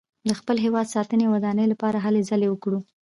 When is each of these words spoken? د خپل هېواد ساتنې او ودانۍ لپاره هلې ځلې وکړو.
د 0.27 0.29
خپل 0.39 0.55
هېواد 0.65 0.87
ساتنې 0.95 1.25
او 1.27 1.33
ودانۍ 1.35 1.65
لپاره 1.69 1.97
هلې 2.05 2.21
ځلې 2.29 2.47
وکړو. 2.49 2.79